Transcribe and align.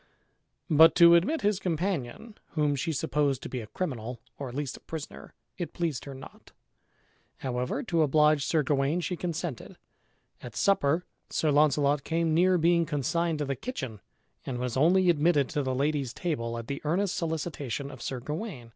But 0.67 0.95
to 0.95 1.13
admit 1.13 1.41
his 1.41 1.59
companion, 1.59 2.33
whom 2.53 2.75
she 2.75 2.91
supposed 2.91 3.43
to 3.43 3.49
be 3.49 3.61
a 3.61 3.67
criminal, 3.67 4.19
or 4.39 4.49
at 4.49 4.55
least 4.55 4.75
a 4.75 4.79
prisoner, 4.79 5.35
it 5.59 5.73
pleased 5.73 6.05
her 6.05 6.15
not; 6.15 6.53
however, 7.37 7.83
to 7.83 8.01
oblige 8.01 8.43
Sir 8.43 8.63
Gawain, 8.63 9.01
she 9.01 9.15
consented. 9.15 9.77
At 10.41 10.55
supper 10.55 11.05
Sir 11.29 11.51
Launcelot 11.51 12.03
came 12.03 12.33
near 12.33 12.57
being 12.57 12.83
consigned 12.87 13.37
to 13.37 13.45
the 13.45 13.55
kitchen 13.55 13.99
and 14.43 14.57
was 14.57 14.75
only 14.75 15.07
admitted 15.11 15.49
to 15.49 15.61
the 15.61 15.75
lady's 15.75 16.15
table 16.15 16.57
at 16.57 16.65
the 16.65 16.81
earnest 16.83 17.15
solicitation 17.15 17.91
of 17.91 18.01
Sir 18.01 18.19
Gawain. 18.19 18.69